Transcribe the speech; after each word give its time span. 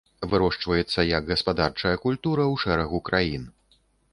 Вырошчваецца, 0.29 1.03
як 1.17 1.27
гаспадарчая 1.31 1.93
культура 2.07 2.43
ў 2.47 2.55
шэрагу 2.65 3.03
краін. 3.11 3.45